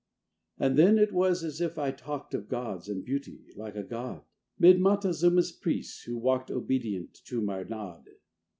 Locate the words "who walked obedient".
6.05-7.19